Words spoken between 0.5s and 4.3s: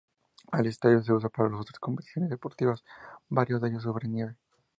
El estadio se usa para otras competiciones deportivas, varios de ellos sobre